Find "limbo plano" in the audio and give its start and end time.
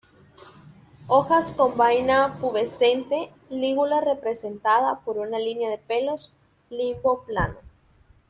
6.71-7.57